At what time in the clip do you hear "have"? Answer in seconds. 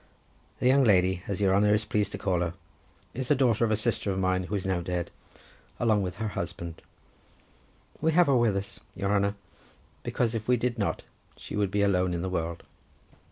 8.13-8.25